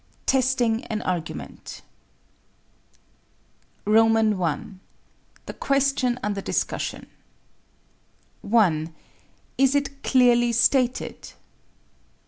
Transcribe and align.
TESTING 0.25 0.83
AN 0.85 1.03
ARGUMENT 1.03 1.83
I. 3.85 4.61
THE 5.45 5.53
QUESTION 5.53 6.19
UNDER 6.23 6.41
DISCUSSION 6.41 7.05
1. 8.41 8.95
_Is 9.59 9.75
it 9.75 10.01
clearly 10.01 10.51
stated? 10.53 11.33